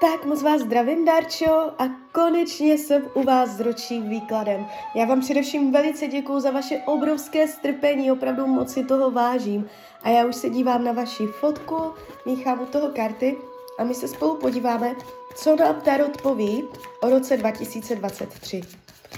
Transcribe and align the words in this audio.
Tak 0.00 0.24
moc 0.24 0.42
vás 0.42 0.60
zdravím, 0.62 1.04
Darčo, 1.04 1.72
a 1.78 1.88
konečně 2.12 2.78
jsem 2.78 3.02
u 3.14 3.22
vás 3.22 3.50
s 3.50 3.60
ročním 3.60 4.08
výkladem. 4.08 4.66
Já 4.94 5.04
vám 5.04 5.20
především 5.20 5.72
velice 5.72 6.06
děkuju 6.06 6.40
za 6.40 6.50
vaše 6.50 6.78
obrovské 6.86 7.48
strpení, 7.48 8.12
opravdu 8.12 8.46
moc 8.46 8.72
si 8.72 8.84
toho 8.84 9.10
vážím. 9.10 9.68
A 10.02 10.08
já 10.10 10.26
už 10.26 10.36
se 10.36 10.50
dívám 10.50 10.84
na 10.84 10.92
vaši 10.92 11.26
fotku, 11.26 11.94
míchám 12.26 12.62
u 12.62 12.66
toho 12.66 12.88
karty 12.88 13.36
a 13.78 13.84
my 13.84 13.94
se 13.94 14.08
spolu 14.08 14.36
podíváme, 14.36 14.94
co 15.36 15.56
nám 15.56 15.80
Tarot 15.80 16.22
poví 16.22 16.64
o 17.02 17.10
roce 17.10 17.36
2023. 17.36 18.60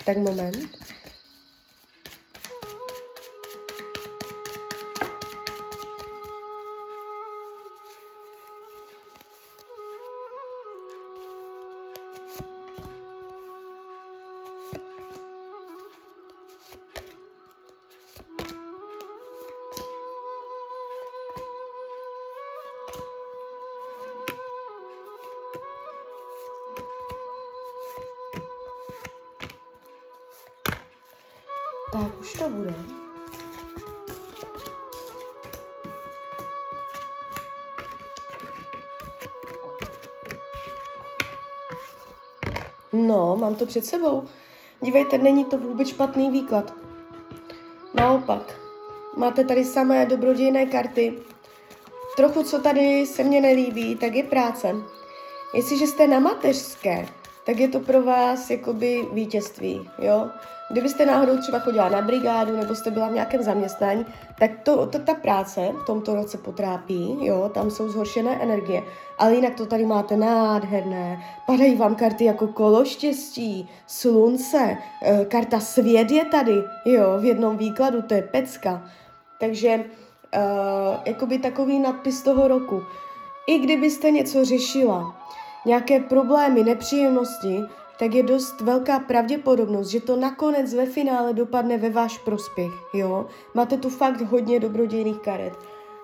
Tak 0.05 0.17
moment. 0.17 0.57
Tak 31.93 32.21
už 32.21 32.33
to 32.33 32.49
bude. 32.49 32.75
No, 42.93 43.37
mám 43.37 43.55
to 43.55 43.67
před 43.67 43.87
sebou. 43.87 44.29
Dívejte, 44.81 45.19
není 45.19 45.45
to 45.45 45.59
vůbec 45.59 45.89
špatný 45.89 46.31
výklad. 46.31 46.73
Naopak, 47.95 48.61
máte 49.17 49.45
tady 49.45 49.65
samé 49.65 50.07
dobrodějné 50.07 50.67
karty. 50.67 51.19
Trochu, 52.17 52.43
co 52.43 52.59
tady 52.59 53.07
se 53.07 53.25
mně 53.25 53.41
nelíbí, 53.41 53.97
tak 53.97 54.15
je 54.15 54.23
práce. 54.23 54.75
Jestliže 55.55 55.87
jste 55.87 56.07
na 56.07 56.19
mateřské, 56.19 57.09
tak 57.47 57.59
je 57.59 57.69
to 57.69 57.81
pro 57.81 58.03
vás 58.03 58.51
jakoby 58.51 59.09
vítězství, 59.13 59.91
jo. 59.99 60.29
Kdybyste 60.71 61.07
náhodou 61.07 61.37
třeba 61.37 61.59
chodila 61.59 61.89
na 61.89 62.03
brigádu 62.03 62.57
nebo 62.57 62.75
jste 62.75 62.91
byla 62.91 63.09
v 63.09 63.13
nějakém 63.13 63.43
zaměstnání, 63.43 64.07
tak 64.39 64.51
to, 64.63 64.87
to 64.87 64.99
ta 64.99 65.15
práce 65.15 65.73
v 65.83 65.87
tomto 65.87 66.15
roce 66.15 66.39
potrápí, 66.39 67.17
jo, 67.21 67.51
tam 67.55 67.71
jsou 67.71 67.89
zhoršené 67.89 68.43
energie, 68.43 68.83
ale 69.19 69.35
jinak 69.35 69.55
to 69.55 69.67
tady 69.67 69.87
máte 69.87 70.17
nádherné, 70.17 71.25
padají 71.47 71.77
vám 71.77 71.95
karty 71.95 72.25
jako 72.25 72.47
kolo 72.47 72.85
štěstí, 72.85 73.69
slunce, 73.87 74.77
e, 75.03 75.25
karta 75.25 75.61
svět 75.61 76.11
je 76.11 76.25
tady, 76.25 76.63
jo, 76.85 77.19
v 77.21 77.25
jednom 77.25 77.57
výkladu, 77.57 78.03
to 78.03 78.15
je 78.15 78.23
pecka. 78.23 78.83
Takže 79.41 79.69
e, 79.69 79.85
jakoby 81.05 81.39
takový 81.39 81.79
nadpis 81.79 82.23
toho 82.23 82.49
roku. 82.49 82.83
I 83.47 83.59
kdybyste 83.59 84.11
něco 84.11 84.45
řešila, 84.45 85.17
nějaké 85.67 86.01
problémy, 86.01 86.65
nepříjemnosti, 86.65 87.63
tak 87.99 88.15
je 88.15 88.23
dost 88.23 88.61
velká 88.61 88.99
pravděpodobnost, 88.99 89.89
že 89.89 90.01
to 90.01 90.17
nakonec 90.17 90.75
ve 90.75 90.87
finále 90.87 91.33
dopadne 91.33 91.79
ve 91.79 91.91
váš 91.91 92.19
prospěch, 92.19 92.73
jo? 92.95 93.27
Máte 93.55 93.77
tu 93.77 93.91
fakt 93.91 94.21
hodně 94.21 94.61
dobrodějných 94.61 95.19
karet. 95.19 95.53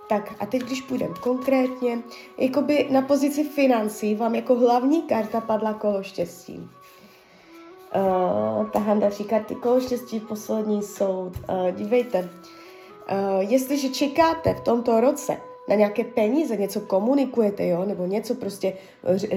Tak 0.09 0.35
a 0.41 0.47
teď, 0.47 0.63
když 0.63 0.83
půjdeme 0.83 1.15
konkrétně, 1.21 2.03
jakoby 2.39 2.89
na 2.91 3.03
pozici 3.03 3.45
financí 3.45 4.15
vám 4.15 4.35
jako 4.35 4.55
hlavní 4.55 5.03
karta 5.03 5.41
padla 5.41 5.73
kolo 5.73 6.03
štěstí. 6.03 6.71
Uh, 7.97 8.71
tahám 8.71 9.01
další 9.01 9.25
karty, 9.25 9.55
kolo 9.55 9.81
štěstí, 9.81 10.21
poslední 10.21 10.83
soud. 10.83 11.33
Uh, 11.37 11.71
dívejte, 11.71 12.19
uh, 12.20 12.29
jestliže 13.41 13.89
čekáte 13.89 14.55
v 14.55 14.61
tomto 14.61 15.01
roce 15.01 15.37
na 15.69 15.75
nějaké 15.75 16.05
peníze, 16.05 16.57
něco 16.57 16.80
komunikujete, 16.80 17.67
jo, 17.67 17.85
nebo 17.85 18.07
něco 18.07 18.35
prostě 18.35 18.73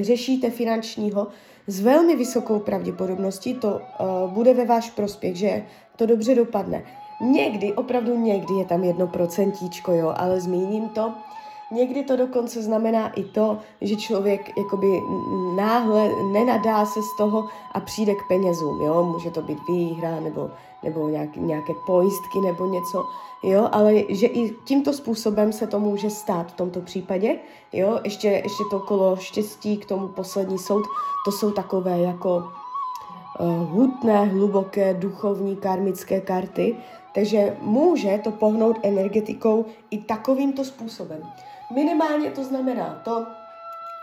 řešíte 0.01 0.49
finančního, 0.49 1.27
s 1.67 1.81
velmi 1.81 2.15
vysokou 2.15 2.59
pravděpodobností 2.59 3.53
to 3.53 3.67
uh, 3.69 4.31
bude 4.31 4.53
ve 4.53 4.65
váš 4.65 4.89
prospěch, 4.89 5.35
že 5.35 5.63
to 5.95 6.05
dobře 6.05 6.35
dopadne. 6.35 6.83
Někdy, 7.21 7.73
opravdu 7.73 8.17
někdy 8.17 8.53
je 8.53 8.65
tam 8.65 8.83
jedno 8.83 9.07
procentíčko, 9.07 9.91
jo, 9.93 10.13
ale 10.17 10.41
zmíním 10.41 10.89
to. 10.89 11.13
Někdy 11.71 12.03
to 12.03 12.15
dokonce 12.15 12.63
znamená 12.63 13.09
i 13.09 13.23
to, 13.23 13.57
že 13.81 13.95
člověk 13.95 14.57
jakoby 14.57 15.01
náhle 15.55 16.09
nenadá 16.31 16.85
se 16.85 17.01
z 17.01 17.17
toho 17.17 17.47
a 17.71 17.79
přijde 17.79 18.15
k 18.15 18.27
penězům, 18.27 18.81
jo. 18.81 19.03
Může 19.03 19.31
to 19.31 19.41
být 19.41 19.59
výhra 19.69 20.19
nebo, 20.19 20.49
nebo 20.83 21.09
nějak, 21.09 21.35
nějaké 21.35 21.73
pojistky 21.85 22.39
nebo 22.41 22.65
něco, 22.65 23.05
jo, 23.43 23.69
ale 23.71 23.93
že 24.09 24.27
i 24.27 24.55
tímto 24.65 24.93
způsobem 24.93 25.53
se 25.53 25.67
to 25.67 25.79
může 25.79 26.09
stát 26.09 26.51
v 26.51 26.55
tomto 26.55 26.81
případě, 26.81 27.39
jo. 27.73 27.99
Ještě, 28.03 28.27
ještě 28.27 28.63
to 28.71 28.79
kolo 28.79 29.15
štěstí 29.15 29.77
k 29.77 29.85
tomu 29.85 30.07
poslední 30.07 30.57
soud, 30.57 30.85
to 31.25 31.31
jsou 31.31 31.51
takové 31.51 31.99
jako 31.99 32.43
uh, 33.39 33.69
hutné, 33.69 34.25
hluboké, 34.25 34.93
duchovní, 34.93 35.55
karmické 35.55 36.21
karty, 36.21 36.77
takže 37.13 37.57
může 37.61 38.19
to 38.23 38.31
pohnout 38.31 38.77
energetikou 38.83 39.65
i 39.91 39.97
takovýmto 39.97 40.65
způsobem. 40.65 41.23
Minimálně 41.75 42.31
to 42.31 42.43
znamená 42.43 43.01
to, 43.05 43.25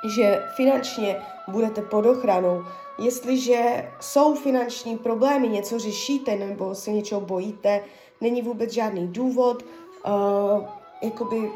že 0.09 0.43
finančně 0.57 1.17
budete 1.49 1.83
pod 1.83 2.07
ochranou. 2.07 2.65
Jestliže 2.99 3.91
jsou 4.01 4.35
finanční 4.35 4.99
problémy, 4.99 5.49
něco 5.49 5.79
řešíte 5.79 6.37
nebo 6.37 6.75
se 6.75 6.91
něčeho 6.91 7.21
bojíte, 7.21 7.81
není 8.21 8.43
vůbec 8.43 8.73
žádný 8.73 9.09
důvod, 9.09 9.63
uh, 9.63 10.67
jakoby 11.03 11.51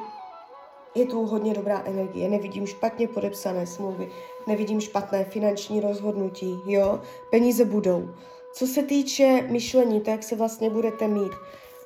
je 0.95 1.07
tu 1.07 1.27
hodně 1.27 1.55
dobrá 1.55 1.83
energie, 1.87 2.29
nevidím 2.29 2.67
špatně 2.67 3.09
podepsané 3.09 3.67
smlouvy, 3.67 4.09
nevidím 4.47 4.81
špatné 4.81 5.25
finanční 5.25 5.81
rozhodnutí, 5.81 6.61
jo, 6.67 7.01
peníze 7.31 7.65
budou. 7.65 8.11
Co 8.53 8.67
se 8.67 8.83
týče 8.83 9.47
myšlení, 9.51 10.01
to 10.01 10.11
jak 10.11 10.23
se 10.23 10.37
vlastně 10.37 10.71
budete 10.71 11.09
mít, 11.09 11.33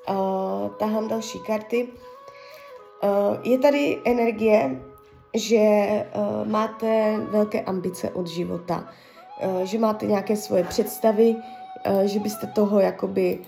uh, 0.09 0.15
tahám 0.79 1.09
další 1.09 1.39
karty, 1.39 1.89
je 3.43 3.59
tady 3.59 3.99
energie, 4.05 4.81
že 5.35 5.59
uh, 5.59 6.49
máte 6.49 7.17
velké 7.31 7.61
ambice 7.61 8.11
od 8.11 8.27
života, 8.27 8.89
uh, 9.45 9.63
že 9.63 9.79
máte 9.79 10.07
nějaké 10.07 10.37
svoje 10.37 10.65
představy, 10.65 11.37
že 12.05 12.21
byste 12.21 12.47
toho 12.47 12.81
jakoby 12.81 13.39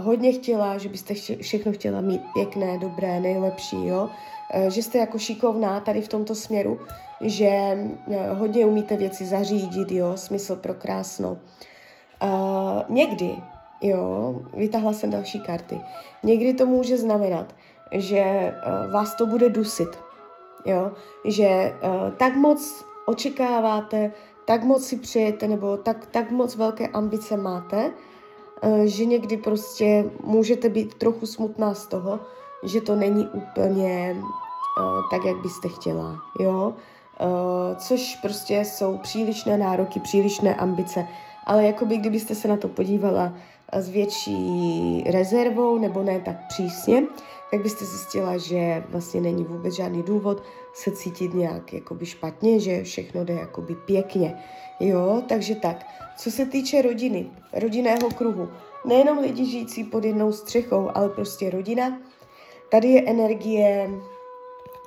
hodně 0.00 0.32
chtěla, 0.32 0.78
že 0.78 0.88
byste 0.88 1.14
všechno 1.40 1.72
chtěla 1.72 2.00
mít 2.00 2.20
pěkné, 2.34 2.78
dobré, 2.78 3.20
nejlepší, 3.20 3.86
jo, 3.86 4.08
Eh, 4.50 4.70
že 4.70 4.82
jste 4.82 4.98
jako 4.98 5.18
šikovná 5.18 5.80
tady 5.80 6.00
v 6.00 6.08
tomto 6.08 6.34
směru, 6.34 6.80
že 7.20 7.46
eh, 7.46 8.30
hodně 8.32 8.66
umíte 8.66 8.96
věci 8.96 9.26
zařídit, 9.26 9.92
jo, 9.92 10.12
smysl 10.16 10.56
pro 10.56 10.74
krásno. 10.74 11.38
Uh, 12.22 12.96
někdy, 12.96 13.30
jo, 13.82 14.34
vytahla 14.56 14.92
jsem 14.92 15.10
další 15.10 15.40
karty, 15.40 15.80
někdy 16.22 16.54
to 16.54 16.66
může 16.66 16.98
znamenat, 16.98 17.54
že 17.92 18.54
uh, 18.66 18.92
vás 18.92 19.14
to 19.14 19.26
bude 19.26 19.48
dusit, 19.48 19.98
jo, 20.64 20.92
že 21.24 21.74
uh, 21.82 22.10
tak 22.16 22.36
moc 22.36 22.84
očekáváte, 23.06 24.12
tak 24.44 24.64
moc 24.64 24.86
si 24.86 24.96
přejete, 24.96 25.48
nebo 25.48 25.76
tak, 25.76 26.06
tak 26.06 26.30
moc 26.30 26.56
velké 26.56 26.88
ambice 26.88 27.36
máte, 27.36 27.90
uh, 28.62 28.82
že 28.84 29.04
někdy 29.04 29.36
prostě 29.36 30.10
můžete 30.24 30.68
být 30.68 30.94
trochu 30.94 31.26
smutná 31.26 31.74
z 31.74 31.86
toho, 31.86 32.20
že 32.64 32.80
to 32.80 32.96
není 32.96 33.28
úplně 33.28 34.16
tak, 35.10 35.24
jak 35.24 35.36
byste 35.36 35.68
chtěla, 35.68 36.16
jo. 36.40 36.74
Což 37.76 38.16
prostě 38.22 38.64
jsou 38.64 38.98
přílišné 38.98 39.58
nároky, 39.58 40.00
přílišné 40.00 40.54
ambice, 40.54 41.06
ale 41.46 41.64
jakoby 41.64 41.96
kdybyste 41.96 42.34
se 42.34 42.48
na 42.48 42.56
to 42.56 42.68
podívala 42.68 43.32
s 43.72 43.88
větší 43.88 45.04
rezervou 45.06 45.78
nebo 45.78 46.02
ne 46.02 46.20
tak 46.24 46.36
přísně, 46.48 47.02
tak 47.50 47.62
byste 47.62 47.84
zjistila, 47.84 48.38
že 48.38 48.84
vlastně 48.88 49.20
není 49.20 49.44
vůbec 49.44 49.74
žádný 49.74 50.02
důvod 50.02 50.42
se 50.74 50.90
cítit 50.90 51.34
nějak 51.34 51.72
jakoby 51.72 52.06
špatně, 52.06 52.60
že 52.60 52.84
všechno 52.84 53.24
jde 53.24 53.34
jakoby 53.34 53.74
pěkně. 53.74 54.42
Jo, 54.80 55.22
takže 55.28 55.54
tak. 55.54 55.86
Co 56.16 56.30
se 56.30 56.46
týče 56.46 56.82
rodiny, 56.82 57.30
rodinného 57.52 58.10
kruhu, 58.10 58.48
nejenom 58.84 59.18
lidi 59.18 59.46
žijící 59.46 59.84
pod 59.84 60.04
jednou 60.04 60.32
střechou, 60.32 60.90
ale 60.94 61.08
prostě 61.08 61.50
rodina, 61.50 61.98
Tady 62.68 62.88
je 62.88 63.02
energie 63.06 63.90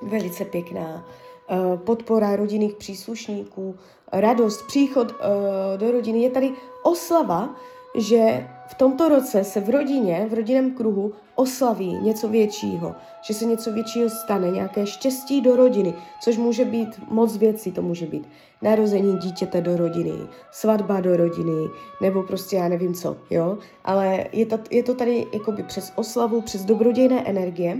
velice 0.02 0.44
pěkná, 0.44 1.04
eh, 1.50 1.76
podpora 1.76 2.36
rodinných 2.36 2.74
příslušníků, 2.74 3.76
radost, 4.12 4.66
příchod 4.66 5.12
eh, 5.12 5.78
do 5.78 5.90
rodiny. 5.90 6.22
Je 6.22 6.30
tady 6.30 6.52
oslava 6.82 7.56
že 7.94 8.48
v 8.66 8.74
tomto 8.74 9.08
roce 9.08 9.44
se 9.44 9.60
v 9.60 9.70
rodině, 9.70 10.26
v 10.30 10.34
rodinném 10.34 10.70
kruhu 10.70 11.12
oslaví 11.34 11.96
něco 11.96 12.28
většího, 12.28 12.94
že 13.22 13.34
se 13.34 13.44
něco 13.44 13.72
většího 13.72 14.10
stane, 14.10 14.50
nějaké 14.50 14.86
štěstí 14.86 15.40
do 15.40 15.56
rodiny, 15.56 15.94
což 16.20 16.38
může 16.38 16.64
být 16.64 16.88
moc 17.10 17.36
věcí, 17.36 17.72
to 17.72 17.82
může 17.82 18.06
být 18.06 18.28
narození 18.62 19.16
dítěte 19.16 19.60
do 19.60 19.76
rodiny, 19.76 20.12
svatba 20.50 21.00
do 21.00 21.16
rodiny, 21.16 21.68
nebo 22.00 22.22
prostě 22.22 22.56
já 22.56 22.68
nevím 22.68 22.94
co, 22.94 23.16
jo, 23.30 23.58
ale 23.84 24.24
je 24.32 24.46
to, 24.46 24.58
je 24.70 24.82
to 24.82 24.94
tady 24.94 25.26
jakoby 25.32 25.62
přes 25.62 25.92
oslavu, 25.96 26.40
přes 26.40 26.64
dobrodějné 26.64 27.22
energie 27.24 27.78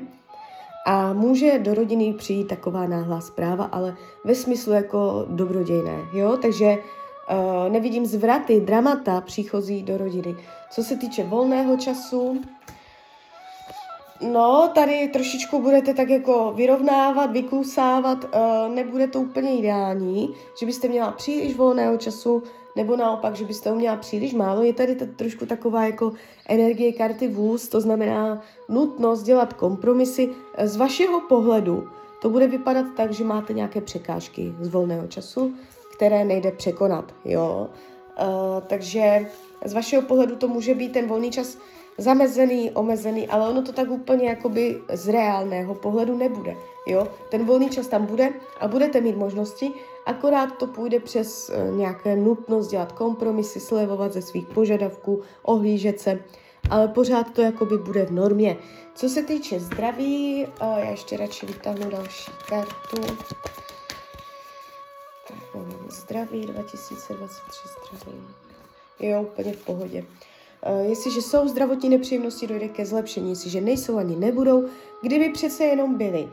a 0.86 1.12
může 1.12 1.58
do 1.58 1.74
rodiny 1.74 2.12
přijít 2.12 2.48
taková 2.48 2.86
náhlá 2.86 3.20
zpráva, 3.20 3.64
ale 3.64 3.96
ve 4.24 4.34
smyslu 4.34 4.72
jako 4.72 5.24
dobrodějné, 5.28 5.98
jo, 6.12 6.36
takže 6.42 6.78
Uh, 7.30 7.72
nevidím 7.72 8.06
zvraty, 8.06 8.60
dramata 8.60 9.20
příchozí 9.20 9.82
do 9.82 9.98
rodiny. 9.98 10.36
Co 10.70 10.82
se 10.82 10.96
týče 10.96 11.24
volného 11.24 11.76
času, 11.76 12.40
no, 14.32 14.70
tady 14.74 15.08
trošičku 15.12 15.62
budete 15.62 15.94
tak 15.94 16.08
jako 16.08 16.52
vyrovnávat, 16.56 17.32
vyklusávat, 17.32 18.24
uh, 18.24 18.74
nebude 18.74 19.06
to 19.06 19.20
úplně 19.20 19.58
ideální, 19.58 20.34
že 20.60 20.66
byste 20.66 20.88
měla 20.88 21.12
příliš 21.12 21.56
volného 21.56 21.96
času, 21.96 22.42
nebo 22.76 22.96
naopak, 22.96 23.36
že 23.36 23.44
byste 23.44 23.70
ho 23.70 23.76
měla 23.76 23.96
příliš 23.96 24.34
málo. 24.34 24.62
Je 24.62 24.72
tady 24.72 24.94
to 24.94 25.06
trošku 25.06 25.46
taková 25.46 25.86
jako 25.86 26.12
energie 26.48 26.92
karty 26.92 27.28
vůz, 27.28 27.68
to 27.68 27.80
znamená 27.80 28.42
nutnost 28.68 29.22
dělat 29.22 29.52
kompromisy. 29.52 30.28
Z 30.64 30.76
vašeho 30.76 31.20
pohledu 31.20 31.88
to 32.22 32.30
bude 32.30 32.46
vypadat 32.46 32.86
tak, 32.96 33.12
že 33.12 33.24
máte 33.24 33.52
nějaké 33.52 33.80
překážky 33.80 34.54
z 34.60 34.68
volného 34.68 35.06
času, 35.06 35.54
které 35.92 36.24
nejde 36.24 36.52
překonat, 36.52 37.14
jo. 37.24 37.68
Uh, 38.20 38.60
takže 38.66 39.26
z 39.64 39.72
vašeho 39.72 40.02
pohledu 40.02 40.36
to 40.36 40.48
může 40.48 40.74
být 40.74 40.92
ten 40.92 41.06
volný 41.06 41.30
čas 41.30 41.58
zamezený, 41.98 42.70
omezený, 42.70 43.28
ale 43.28 43.48
ono 43.48 43.62
to 43.62 43.72
tak 43.72 43.90
úplně 43.90 44.28
jakoby 44.28 44.80
z 44.92 45.08
reálného 45.08 45.74
pohledu 45.74 46.16
nebude, 46.16 46.56
jo. 46.86 47.08
Ten 47.30 47.44
volný 47.44 47.70
čas 47.70 47.86
tam 47.86 48.06
bude 48.06 48.32
a 48.60 48.68
budete 48.68 49.00
mít 49.00 49.16
možnosti, 49.16 49.70
akorát 50.06 50.58
to 50.58 50.66
půjde 50.66 51.00
přes 51.00 51.50
uh, 51.50 51.76
nějaké 51.76 52.16
nutnost 52.16 52.68
dělat 52.68 52.92
kompromisy, 52.92 53.60
slevovat 53.60 54.12
ze 54.12 54.22
svých 54.22 54.46
požadavků, 54.46 55.22
ohlížet 55.42 56.00
se, 56.00 56.18
ale 56.70 56.88
pořád 56.88 57.30
to 57.32 57.42
jakoby 57.42 57.78
bude 57.78 58.04
v 58.06 58.12
normě. 58.12 58.56
Co 58.94 59.08
se 59.08 59.22
týče 59.22 59.60
zdraví, 59.60 60.46
uh, 60.46 60.78
já 60.78 60.90
ještě 60.90 61.16
radši 61.16 61.46
vytáhnu 61.46 61.90
další 61.90 62.30
kartu. 62.48 63.16
Zdraví 65.88 66.46
2023 66.46 67.68
zdraví. 67.68 68.22
Jo, 69.00 69.22
úplně 69.22 69.52
v 69.52 69.64
pohodě. 69.64 70.04
Uh, 70.66 70.90
jestliže 70.90 71.22
jsou 71.22 71.48
zdravotní 71.48 71.88
nepříjemnosti, 71.88 72.46
dojde 72.46 72.68
ke 72.68 72.86
zlepšení. 72.86 73.30
Jestliže 73.30 73.60
nejsou 73.60 73.98
ani 73.98 74.16
nebudou, 74.16 74.68
kdyby 75.02 75.28
přece 75.28 75.64
jenom 75.64 75.98
byly, 75.98 76.22
uh, 76.22 76.30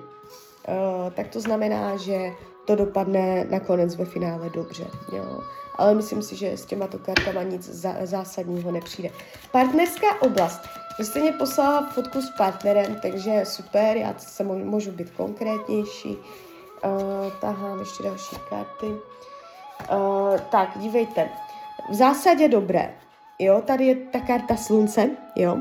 tak 1.16 1.28
to 1.28 1.42
znamená, 1.42 1.98
že 1.98 2.32
to 2.66 2.76
dopadne 2.76 3.48
nakonec 3.50 3.96
ve 3.96 4.06
finále 4.06 4.50
dobře. 4.50 4.88
Jo. 5.14 5.44
Ale 5.76 5.96
myslím 5.96 6.22
si, 6.22 6.36
že 6.36 6.52
s 6.52 6.66
těmato 6.66 6.98
kartama 6.98 7.44
nic 7.44 7.70
zásadního 8.04 8.72
nepřijde. 8.72 9.10
Partnerská 9.52 10.22
oblast. 10.22 10.62
Vy 11.00 11.06
jste 11.06 11.20
mě 11.20 11.32
poslala 11.32 11.90
fotku 11.90 12.22
s 12.22 12.30
partnerem, 12.38 13.00
takže 13.02 13.42
super, 13.44 13.98
já 13.98 14.16
se 14.18 14.44
můžu 14.44 14.92
být 14.92 15.10
konkrétnější. 15.10 16.18
Uh, 16.84 17.32
tahám 17.40 17.80
ještě 17.80 18.04
další 18.04 18.36
karty. 18.50 18.88
Uh, 18.88 20.38
tak, 20.50 20.70
dívejte. 20.76 21.30
V 21.90 21.94
zásadě 21.94 22.48
dobré. 22.48 22.94
Jo, 23.40 23.62
tady 23.66 23.86
je 23.86 23.96
ta 23.96 24.20
karta 24.20 24.56
slunce, 24.56 25.10
jo. 25.36 25.58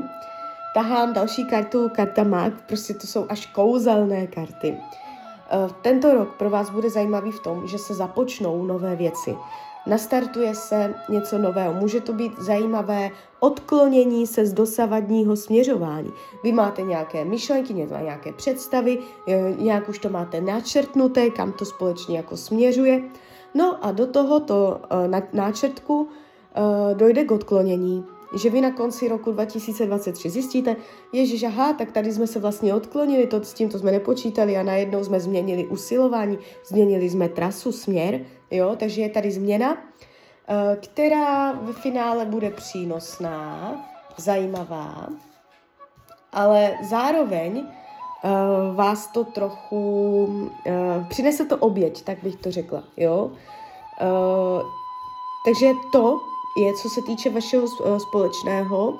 Tahám 0.73 1.13
další 1.13 1.45
kartu, 1.45 1.89
karta 1.89 2.23
mag, 2.23 2.53
prostě 2.67 2.93
to 2.93 3.07
jsou 3.07 3.25
až 3.29 3.45
kouzelné 3.45 4.27
karty. 4.27 4.71
Uh, 4.71 5.71
tento 5.81 6.13
rok 6.13 6.35
pro 6.37 6.49
vás 6.49 6.69
bude 6.69 6.89
zajímavý 6.89 7.31
v 7.31 7.39
tom, 7.39 7.67
že 7.67 7.77
se 7.77 7.93
započnou 7.93 8.63
nové 8.63 8.95
věci 8.95 9.35
nastartuje 9.89 10.55
se 10.55 10.93
něco 11.09 11.37
nového. 11.37 11.73
Může 11.73 12.01
to 12.01 12.13
být 12.13 12.39
zajímavé 12.39 13.09
odklonění 13.39 14.27
se 14.27 14.45
z 14.45 14.53
dosavadního 14.53 15.35
směřování. 15.35 16.11
Vy 16.43 16.51
máte 16.51 16.81
nějaké 16.81 17.25
myšlenky, 17.25 17.73
nějaké 17.73 18.33
představy, 18.33 18.97
nějak 19.57 19.89
už 19.89 19.99
to 19.99 20.09
máte 20.09 20.41
načrtnuté, 20.41 21.29
kam 21.29 21.51
to 21.51 21.65
společně 21.65 22.17
jako 22.17 22.37
směřuje. 22.37 23.01
No 23.53 23.85
a 23.85 23.91
do 23.91 24.07
tohoto 24.07 24.81
uh, 24.91 25.19
náčrtku 25.33 26.01
uh, 26.01 26.07
dojde 26.97 27.23
k 27.23 27.31
odklonění 27.31 28.05
že 28.35 28.49
vy 28.49 28.61
na 28.61 28.71
konci 28.71 29.07
roku 29.07 29.31
2023 29.31 30.29
zjistíte, 30.29 30.75
ježiš, 31.13 31.43
aha, 31.43 31.73
tak 31.73 31.91
tady 31.91 32.13
jsme 32.13 32.27
se 32.27 32.39
vlastně 32.39 32.73
odklonili, 32.73 33.27
to, 33.27 33.43
s 33.43 33.53
tím 33.53 33.69
to 33.69 33.79
jsme 33.79 33.91
nepočítali 33.91 34.57
a 34.57 34.63
najednou 34.63 35.03
jsme 35.03 35.19
změnili 35.19 35.67
usilování, 35.67 36.37
změnili 36.65 37.09
jsme 37.09 37.29
trasu, 37.29 37.71
směr, 37.71 38.21
jo, 38.51 38.75
takže 38.79 39.01
je 39.01 39.09
tady 39.09 39.31
změna, 39.31 39.77
eh, 39.77 40.77
která 40.81 41.51
v 41.51 41.73
finále 41.73 42.25
bude 42.25 42.49
přínosná, 42.49 43.75
zajímavá, 44.19 45.07
ale 46.31 46.77
zároveň 46.89 47.57
uh, 47.57 48.75
vás 48.75 49.07
to 49.07 49.23
trochu, 49.23 50.23
uh, 50.23 51.07
přinese 51.09 51.45
to 51.45 51.57
oběť, 51.57 52.03
tak 52.03 52.23
bych 52.23 52.35
to 52.35 52.51
řekla, 52.51 52.83
jo. 52.97 53.31
Takže 55.45 55.71
to, 55.91 56.19
je, 56.57 56.73
co 56.73 56.89
se 56.89 57.01
týče 57.01 57.29
vašeho 57.29 57.65
eh, 57.67 57.99
společného 57.99 58.89
uh, 58.89 58.99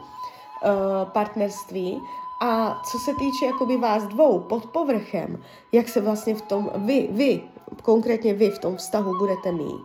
partnerství. 1.14 2.02
A 2.42 2.82
co 2.92 3.00
se 3.00 3.16
týče 3.16 3.46
jakoby 3.46 3.78
vás 3.78 4.04
dvou 4.04 4.40
pod 4.40 4.66
povrchem, 4.66 5.44
jak 5.72 5.88
se 5.90 6.02
vlastně 6.02 6.36
v 6.36 6.42
tom 6.42 6.70
vy, 6.76 7.08
vy, 7.12 7.42
konkrétně 7.82 8.34
vy 8.34 8.50
v 8.50 8.60
tom 8.60 8.78
vztahu 8.78 9.18
budete 9.18 9.52
mít, 9.52 9.84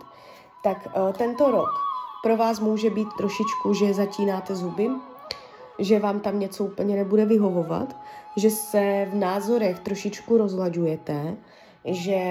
tak 0.63 0.87
uh, 0.87 1.13
tento 1.13 1.51
rok 1.51 1.71
pro 2.23 2.37
vás 2.37 2.61
může 2.61 2.91
být 2.91 3.09
trošičku, 3.17 3.75
že 3.75 3.95
zatínáte 3.95 4.55
zuby, 4.55 4.91
že 5.79 5.99
vám 5.99 6.21
tam 6.21 6.39
něco 6.41 6.65
úplně 6.65 6.97
nebude 6.97 7.25
vyhovovat, 7.25 7.97
že 8.37 8.51
se 8.51 9.09
v 9.11 9.15
názorech 9.15 9.79
trošičku 9.81 10.39
rozlaďujete, 10.39 11.37
že 11.85 12.23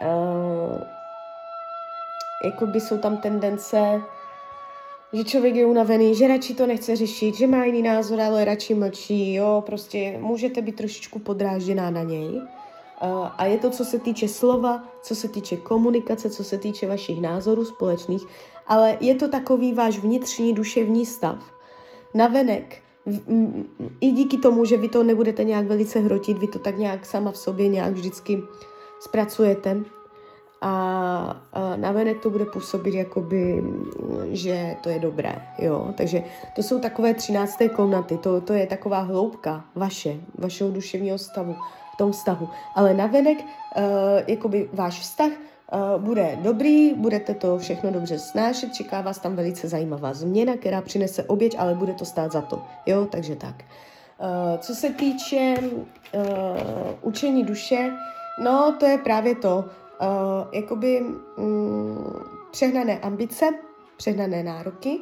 uh, 0.00 0.80
jakoby 2.44 2.80
jsou 2.80 2.98
tam 2.98 3.16
tendence 3.16 4.02
že 5.12 5.24
člověk 5.24 5.54
je 5.54 5.66
unavený, 5.66 6.14
že 6.14 6.28
radši 6.28 6.54
to 6.54 6.66
nechce 6.66 6.96
řešit, 6.96 7.34
že 7.34 7.46
má 7.46 7.64
jiný 7.64 7.82
názor, 7.82 8.20
ale 8.20 8.44
radši 8.44 8.74
mlčí, 8.74 9.34
jo, 9.34 9.62
prostě 9.66 10.18
můžete 10.20 10.62
být 10.62 10.76
trošičku 10.76 11.18
podrážděná 11.18 11.90
na 11.90 12.02
něj. 12.02 12.40
A 13.36 13.46
je 13.46 13.58
to, 13.58 13.70
co 13.70 13.84
se 13.84 13.98
týče 13.98 14.28
slova, 14.28 14.84
co 15.02 15.14
se 15.14 15.28
týče 15.28 15.56
komunikace, 15.56 16.30
co 16.30 16.44
se 16.44 16.58
týče 16.58 16.88
vašich 16.88 17.20
názorů 17.20 17.64
společných, 17.64 18.22
ale 18.66 18.96
je 19.00 19.14
to 19.14 19.28
takový 19.28 19.72
váš 19.72 19.98
vnitřní 19.98 20.54
duševní 20.54 21.06
stav. 21.06 21.38
Navenek, 22.14 22.82
i 24.00 24.10
díky 24.10 24.38
tomu, 24.38 24.64
že 24.64 24.76
vy 24.76 24.88
to 24.88 25.02
nebudete 25.02 25.44
nějak 25.44 25.66
velice 25.66 26.00
hrotit, 26.00 26.38
vy 26.38 26.46
to 26.46 26.58
tak 26.58 26.78
nějak 26.78 27.06
sama 27.06 27.30
v 27.30 27.36
sobě 27.36 27.68
nějak 27.68 27.92
vždycky 27.92 28.42
zpracujete, 29.00 29.80
a, 30.62 31.42
a 31.52 31.76
navenek 31.76 32.20
to 32.22 32.30
bude 32.30 32.44
působit 32.44 32.94
jakoby, 32.94 33.64
že 34.30 34.76
to 34.80 34.88
je 34.88 34.98
dobré, 34.98 35.34
jo. 35.58 35.94
Takže 35.96 36.22
to 36.56 36.62
jsou 36.62 36.78
takové 36.78 37.14
třinácté 37.14 37.68
komnaty, 37.68 38.18
to, 38.18 38.40
to 38.40 38.52
je 38.52 38.66
taková 38.66 39.00
hloubka 39.00 39.64
vaše, 39.74 40.16
vašeho 40.38 40.70
duševního 40.70 41.18
stavu, 41.18 41.56
v 41.94 41.96
tom 41.96 42.12
vztahu. 42.12 42.48
Ale 42.74 42.94
navenek, 42.94 43.38
uh, 43.38 43.82
jakoby 44.26 44.68
váš 44.72 45.00
vztah 45.00 45.30
uh, 45.30 46.02
bude 46.02 46.38
dobrý, 46.42 46.94
budete 46.94 47.34
to 47.34 47.58
všechno 47.58 47.90
dobře 47.90 48.18
snášet, 48.18 48.74
čeká 48.74 49.00
vás 49.00 49.18
tam 49.18 49.36
velice 49.36 49.68
zajímavá 49.68 50.14
změna, 50.14 50.56
která 50.56 50.80
přinese 50.80 51.22
oběť, 51.22 51.56
ale 51.58 51.74
bude 51.74 51.92
to 51.92 52.04
stát 52.04 52.32
za 52.32 52.40
to, 52.40 52.62
jo, 52.86 53.06
takže 53.10 53.36
tak. 53.36 53.54
Uh, 54.18 54.58
co 54.58 54.74
se 54.74 54.90
týče 54.90 55.54
uh, 55.60 56.22
učení 57.02 57.44
duše, 57.44 57.90
no 58.42 58.76
to 58.80 58.86
je 58.86 58.98
právě 58.98 59.34
to, 59.34 59.64
uh, 60.02 60.48
jakoby 60.52 61.04
um, 61.36 62.24
přehnané 62.50 62.98
ambice, 62.98 63.48
přehnané 63.96 64.42
nároky. 64.42 64.98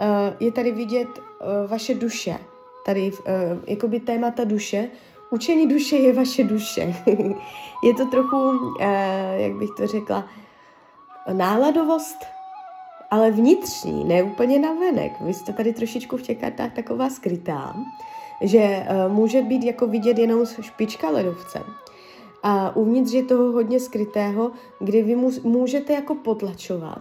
Uh, 0.00 0.06
je 0.40 0.52
tady 0.52 0.72
vidět 0.72 1.08
uh, 1.18 1.70
vaše 1.70 1.94
duše, 1.94 2.38
tady 2.86 3.12
uh, 3.12 3.18
jakoby 3.66 4.00
témata 4.00 4.44
duše. 4.44 4.88
Učení 5.30 5.68
duše 5.68 5.96
je 5.96 6.12
vaše 6.12 6.44
duše. 6.44 6.94
je 7.84 7.94
to 7.96 8.06
trochu, 8.06 8.50
uh, 8.50 8.76
jak 9.36 9.52
bych 9.52 9.70
to 9.76 9.86
řekla, 9.86 10.28
náladovost, 11.32 12.18
ale 13.10 13.30
vnitřní, 13.30 14.04
ne 14.04 14.22
úplně 14.22 14.58
navenek. 14.58 15.12
Vy 15.20 15.34
jste 15.34 15.52
tady 15.52 15.72
trošičku 15.72 16.16
v 16.16 16.22
těch 16.22 16.38
kartách 16.38 16.72
taková 16.72 17.10
skrytá, 17.10 17.76
že 18.42 18.86
uh, 19.06 19.12
může 19.12 19.42
být 19.42 19.64
jako 19.64 19.86
vidět 19.86 20.18
jenom 20.18 20.46
špička 20.46 21.10
ledovce. 21.10 21.62
A 22.42 22.76
uvnitř 22.76 23.12
je 23.12 23.22
toho 23.24 23.52
hodně 23.52 23.80
skrytého, 23.80 24.50
kdy 24.80 25.02
vy 25.02 25.16
můžete 25.42 25.92
jako 25.92 26.14
potlačovat 26.14 26.98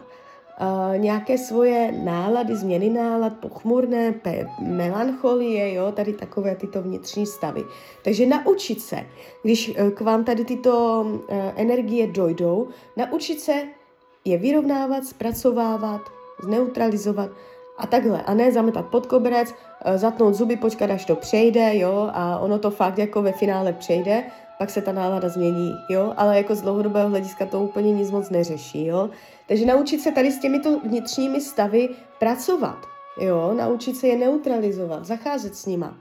uh, 0.61 0.97
nějaké 0.97 1.37
svoje 1.37 1.91
nálady, 1.91 2.55
změny 2.55 2.89
nálad, 2.89 3.33
pochmurné, 3.33 4.11
pe- 4.11 4.49
melancholie, 4.61 5.73
jo, 5.73 5.91
tady 5.91 6.13
takové 6.13 6.55
tyto 6.55 6.81
vnitřní 6.81 7.25
stavy. 7.25 7.63
Takže 8.03 8.25
naučit 8.25 8.81
se, 8.81 9.05
když 9.43 9.69
uh, 9.69 9.89
k 9.89 10.01
vám 10.01 10.23
tady 10.23 10.45
tyto 10.45 11.05
uh, 11.05 11.37
energie 11.55 12.07
dojdou, 12.07 12.67
naučit 12.97 13.39
se 13.39 13.53
je 14.25 14.37
vyrovnávat, 14.37 15.05
zpracovávat, 15.05 16.01
zneutralizovat 16.43 17.29
a 17.77 17.87
takhle. 17.87 18.21
A 18.21 18.33
ne 18.33 18.51
zametat 18.51 18.85
pod 18.85 19.05
koberec, 19.05 19.53
zatnout 19.95 20.33
zuby, 20.33 20.55
počkat, 20.55 20.91
až 20.91 21.05
to 21.05 21.15
přejde, 21.15 21.77
jo, 21.77 22.09
a 22.13 22.39
ono 22.39 22.59
to 22.59 22.71
fakt 22.71 22.97
jako 22.97 23.21
ve 23.21 23.31
finále 23.31 23.73
přejde, 23.73 24.23
pak 24.57 24.69
se 24.69 24.81
ta 24.81 24.91
nálada 24.91 25.29
změní, 25.29 25.75
jo, 25.89 26.13
ale 26.17 26.37
jako 26.37 26.55
z 26.55 26.61
dlouhodobého 26.61 27.09
hlediska 27.09 27.45
to 27.45 27.59
úplně 27.59 27.93
nic 27.93 28.11
moc 28.11 28.29
neřeší, 28.29 28.85
jo. 28.85 29.09
Takže 29.47 29.65
naučit 29.65 30.01
se 30.01 30.11
tady 30.11 30.31
s 30.31 30.39
těmito 30.39 30.79
vnitřními 30.79 31.41
stavy 31.41 31.89
pracovat, 32.19 32.77
jo, 33.19 33.53
naučit 33.53 33.97
se 33.97 34.07
je 34.07 34.17
neutralizovat, 34.17 35.05
zacházet 35.05 35.55
s 35.55 35.65
nima. 35.65 35.97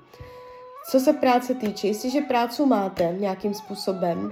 Co 0.91 1.01
se 1.01 1.13
práce 1.13 1.55
týče, 1.55 1.89
jestliže 1.89 2.21
prácu 2.21 2.67
máte 2.67 3.17
nějakým 3.19 3.55
způsobem, 3.55 4.29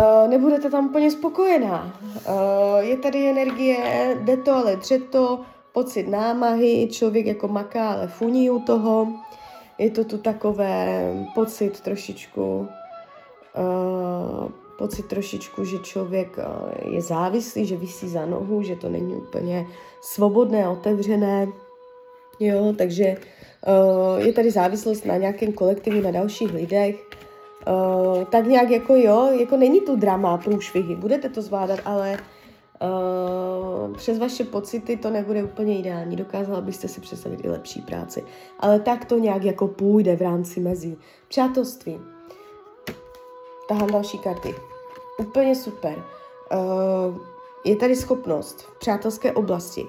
uh, 0.00 0.30
nebudete 0.30 0.70
tam 0.70 0.86
úplně 0.86 1.10
spokojená. 1.10 1.92
Uh, 2.02 2.78
je 2.78 2.96
tady 2.96 3.30
energie, 3.30 4.16
jde 4.20 4.36
to, 4.36 4.54
ale 4.54 4.76
dře 4.76 4.98
to, 4.98 5.40
pocit 5.72 6.08
námahy, 6.08 6.88
člověk 6.92 7.26
jako 7.26 7.48
maká, 7.48 7.92
ale 7.92 8.08
funí 8.08 8.50
u 8.50 8.58
toho. 8.58 9.08
Je 9.78 9.90
to 9.90 10.04
tu 10.04 10.18
takové 10.18 11.12
pocit 11.34 11.80
trošičku 11.80 12.68
uh, 13.58 14.48
pocit 14.78 15.06
trošičku, 15.06 15.64
že 15.64 15.78
člověk 15.78 16.38
uh, 16.38 16.94
je 16.94 17.02
závislý, 17.02 17.66
že 17.66 17.76
vysí 17.76 18.08
za 18.08 18.26
nohu, 18.26 18.62
že 18.62 18.76
to 18.76 18.88
není 18.88 19.14
úplně 19.14 19.66
svobodné 20.00 20.68
otevřené. 20.68 21.48
Jo, 22.40 22.74
takže 22.78 23.16
uh, 23.66 24.26
je 24.26 24.32
tady 24.32 24.50
závislost 24.50 25.04
na 25.04 25.16
nějakém 25.16 25.52
kolektivu, 25.52 26.00
na 26.00 26.10
dalších 26.10 26.54
lidech. 26.54 26.96
Uh, 27.68 28.24
tak 28.24 28.46
nějak 28.46 28.70
jako 28.70 28.94
jo, 28.94 29.30
jako 29.40 29.56
není 29.56 29.80
tu 29.80 29.96
drama, 29.96 30.38
průšvihy, 30.38 30.96
budete 30.96 31.28
to 31.28 31.42
zvládat, 31.42 31.80
ale 31.84 32.16
uh, 32.82 33.96
přes 33.96 34.18
vaše 34.18 34.44
pocity 34.44 34.96
to 34.96 35.10
nebude 35.10 35.44
úplně 35.44 35.78
ideální. 35.78 36.16
Dokázala 36.16 36.60
byste 36.60 36.88
si 36.88 37.00
představit 37.00 37.44
i 37.44 37.48
lepší 37.48 37.80
práci. 37.80 38.24
Ale 38.60 38.80
tak 38.80 39.04
to 39.04 39.18
nějak 39.18 39.44
jako 39.44 39.68
půjde 39.68 40.16
v 40.16 40.22
rámci 40.22 40.60
mezí. 40.60 40.98
Přátelství 41.28 41.98
tahám 43.70 43.90
další 43.90 44.18
karty. 44.18 44.54
Úplně 45.18 45.54
super. 45.54 46.04
Uh, 46.52 47.16
je 47.64 47.76
tady 47.76 47.96
schopnost 47.96 48.62
v 48.62 48.78
přátelské 48.78 49.32
oblasti, 49.32 49.86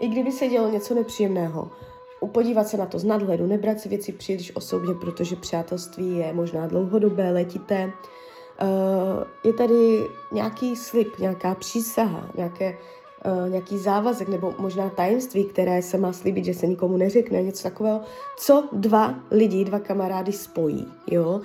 i 0.00 0.08
kdyby 0.08 0.32
se 0.32 0.48
dělo 0.48 0.70
něco 0.70 0.94
nepříjemného, 0.94 1.70
upodívat 2.20 2.68
se 2.68 2.76
na 2.76 2.86
to 2.86 2.98
z 2.98 3.04
nadhledu, 3.04 3.46
nebrat 3.46 3.80
si 3.80 3.88
věci 3.88 4.12
příliš 4.12 4.56
osobně, 4.56 4.94
protože 4.94 5.36
přátelství 5.36 6.18
je 6.18 6.32
možná 6.32 6.66
dlouhodobé, 6.66 7.30
letité. 7.30 7.92
Uh, 8.62 9.24
je 9.44 9.52
tady 9.52 10.06
nějaký 10.32 10.76
slib, 10.76 11.18
nějaká 11.18 11.54
přísaha, 11.54 12.30
nějaké, 12.36 12.78
uh, 13.26 13.50
nějaký 13.50 13.78
závazek 13.78 14.28
nebo 14.28 14.54
možná 14.58 14.90
tajemství, 14.90 15.44
které 15.44 15.82
se 15.82 15.98
má 15.98 16.12
slíbit, 16.12 16.44
že 16.44 16.54
se 16.54 16.66
nikomu 16.66 16.96
neřekne, 16.96 17.42
něco 17.42 17.62
takového, 17.62 18.00
co 18.36 18.68
dva 18.72 19.14
lidi, 19.30 19.64
dva 19.64 19.78
kamarády 19.78 20.32
spojí. 20.32 20.86
Jo? 21.10 21.40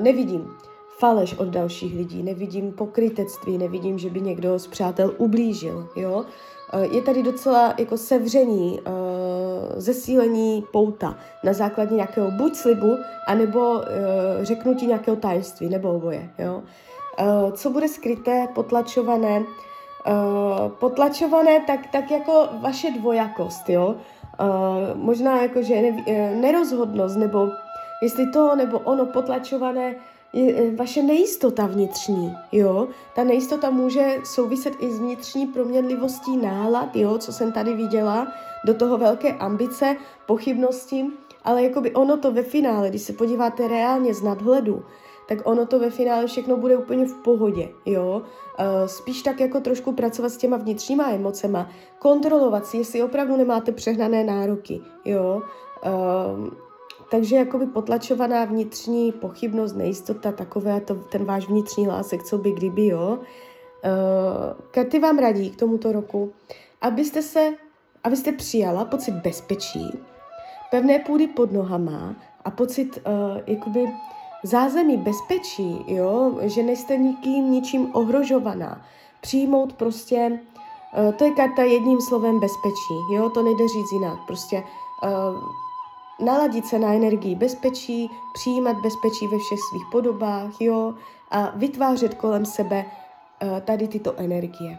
Nevidím 0.00 0.56
faleš 0.98 1.34
od 1.34 1.48
dalších 1.48 1.96
lidí, 1.96 2.22
nevidím 2.22 2.72
pokrytectví, 2.72 3.58
nevidím, 3.58 3.98
že 3.98 4.10
by 4.10 4.20
někdo 4.20 4.58
z 4.58 4.66
přátel 4.66 5.14
ublížil, 5.18 5.88
jo. 5.96 6.24
Eh, 6.72 6.86
je 6.86 7.02
tady 7.02 7.22
docela 7.22 7.74
jako 7.78 7.96
sevření, 7.96 8.80
uh, 8.80 8.86
zesílení 9.76 10.64
pouta 10.72 11.18
na 11.44 11.52
základě 11.52 11.94
nějakého 11.94 12.30
buď 12.30 12.54
slibu, 12.54 12.96
anebo 13.26 13.72
uh, 13.72 13.82
řeknutí 14.42 14.86
nějakého 14.86 15.16
tajemství, 15.16 15.68
nebo 15.68 15.92
oboje, 15.92 16.30
jo. 16.38 16.62
Co 17.52 17.70
bude 17.70 17.88
skryté, 17.88 18.48
potlačované, 18.54 19.42
potlačované, 20.68 21.60
tak, 21.66 21.80
tak 21.92 22.10
jako 22.10 22.48
vaše 22.60 22.90
dvojakost, 22.90 23.68
jo. 23.68 23.94
Možná 24.94 25.42
jako, 25.42 25.62
že 25.62 25.82
ne, 25.82 26.04
nerozhodnost, 26.34 27.16
nebo 27.16 27.48
jestli 28.02 28.30
to 28.30 28.56
nebo 28.56 28.78
ono 28.78 29.06
potlačované, 29.06 29.94
je 30.36 30.54
e, 30.54 30.76
vaše 30.76 31.02
nejistota 31.02 31.66
vnitřní, 31.66 32.34
jo. 32.52 32.88
Ta 33.14 33.24
nejistota 33.24 33.70
může 33.70 34.16
souviset 34.24 34.74
i 34.78 34.90
s 34.90 34.98
vnitřní 34.98 35.46
proměnlivostí 35.46 36.36
nálad, 36.36 36.96
jo, 36.96 37.18
co 37.18 37.32
jsem 37.32 37.52
tady 37.52 37.74
viděla, 37.74 38.28
do 38.64 38.74
toho 38.74 38.98
velké 38.98 39.32
ambice, 39.32 39.96
pochybnosti, 40.26 41.06
ale 41.44 41.62
jakoby 41.62 41.94
ono 41.94 42.16
to 42.16 42.32
ve 42.32 42.42
finále, 42.42 42.88
když 42.88 43.02
se 43.02 43.12
podíváte 43.12 43.68
reálně 43.68 44.14
z 44.14 44.22
nadhledu, 44.22 44.84
tak 45.28 45.38
ono 45.44 45.66
to 45.66 45.78
ve 45.78 45.90
finále 45.90 46.26
všechno 46.26 46.56
bude 46.56 46.76
úplně 46.76 47.06
v 47.06 47.14
pohodě, 47.14 47.68
jo. 47.86 48.22
Uh, 48.58 48.86
spíš 48.86 49.22
tak 49.22 49.40
jako 49.40 49.60
trošku 49.60 49.92
pracovat 49.92 50.28
s 50.28 50.36
těma 50.36 50.56
vnitřníma 50.56 51.10
emocema, 51.10 51.70
kontrolovat 51.98 52.66
si, 52.66 52.76
jestli 52.76 53.02
opravdu 53.02 53.36
nemáte 53.36 53.72
přehnané 53.72 54.24
nároky, 54.24 54.80
jo. 55.04 55.42
Takže 57.10 57.36
jakoby 57.36 57.66
potlačovaná 57.66 58.44
vnitřní 58.44 59.12
pochybnost, 59.12 59.72
nejistota, 59.72 60.32
takové 60.32 60.80
to, 60.80 60.94
ten 60.94 61.24
váš 61.24 61.48
vnitřní 61.48 61.88
lásek, 61.88 62.22
co 62.22 62.38
by 62.38 62.52
kdyby, 62.52 62.86
jo. 62.86 63.18
Uh, 63.18 64.60
karty 64.70 64.98
vám 64.98 65.18
radí 65.18 65.50
k 65.50 65.56
tomuto 65.56 65.92
roku, 65.92 66.32
abyste 66.80 67.22
se, 67.22 67.52
abyste 68.04 68.32
přijala 68.32 68.84
pocit 68.84 69.14
bezpečí, 69.14 69.98
pevné 70.70 70.98
půdy 70.98 71.26
pod 71.26 71.52
nohama 71.52 72.16
a 72.44 72.50
pocit 72.50 72.98
uh, 73.06 73.40
jakoby 73.46 73.92
zázemí 74.42 74.96
bezpečí, 74.96 75.84
jo, 75.86 76.38
že 76.42 76.62
nejste 76.62 76.96
nikým 76.96 77.50
ničím 77.50 77.90
ohrožovaná. 77.92 78.82
Přijmout 79.20 79.72
prostě, 79.72 80.40
uh, 80.98 81.12
to 81.12 81.24
je 81.24 81.30
karta 81.30 81.62
jedním 81.62 82.00
slovem 82.00 82.40
bezpečí, 82.40 82.94
jo, 83.14 83.30
to 83.30 83.42
nejde 83.42 83.68
říct 83.68 83.92
jinak, 83.92 84.18
prostě 84.26 84.62
uh, 85.02 85.65
naladit 86.24 86.66
se 86.66 86.78
na 86.78 86.94
energii 86.94 87.34
bezpečí, 87.34 88.10
přijímat 88.34 88.76
bezpečí 88.76 89.26
ve 89.26 89.38
všech 89.38 89.58
svých 89.70 89.84
podobách, 89.92 90.60
jo, 90.60 90.94
a 91.30 91.52
vytvářet 91.54 92.14
kolem 92.14 92.46
sebe 92.46 92.84
uh, 92.84 93.60
tady 93.60 93.88
tyto 93.88 94.14
energie. 94.16 94.78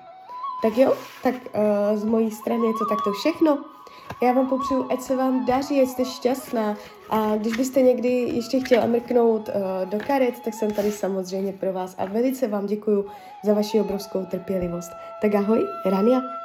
Tak 0.62 0.78
jo, 0.78 0.94
tak 1.24 1.36
uh, 1.36 1.98
z 1.98 2.06
mojí 2.06 2.32
strany 2.32 2.68
je 2.68 2.74
to 2.74 2.86
takto 2.86 3.12
všechno. 3.12 3.58
Já 4.22 4.32
vám 4.32 4.48
popřeju, 4.48 4.86
ať 4.90 5.02
se 5.02 5.16
vám 5.16 5.46
daří, 5.46 5.82
ať 5.82 5.88
jste 5.88 6.06
šťastná 6.06 6.76
a 7.10 7.36
když 7.38 7.58
byste 7.58 7.82
někdy 7.82 8.10
ještě 8.10 8.60
chtěla 8.60 8.86
mrknout 8.86 9.50
uh, 9.50 9.90
do 9.90 9.98
karet, 10.08 10.40
tak 10.40 10.54
jsem 10.54 10.72
tady 10.72 10.92
samozřejmě 10.92 11.54
pro 11.54 11.74
vás 11.74 11.96
a 11.98 12.06
velice 12.06 12.48
vám 12.48 12.66
děkuju 12.66 13.06
za 13.44 13.54
vaši 13.54 13.82
obrovskou 13.82 14.26
trpělivost. 14.26 14.92
Tak 15.22 15.36
ahoj, 15.36 15.66
Rania. 15.86 16.37